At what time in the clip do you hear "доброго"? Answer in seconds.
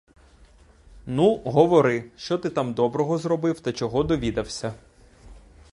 2.73-3.17